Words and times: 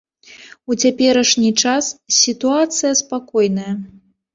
У 0.71 0.77
цяперашні 0.83 1.53
час 1.67 1.93
сітуацыя 2.23 2.91
спакойная. 3.05 3.73